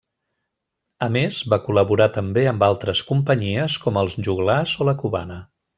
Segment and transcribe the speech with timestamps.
[1.07, 5.41] A més, va col·laborar també amb altres companyies com Els Joglars o La Cubana.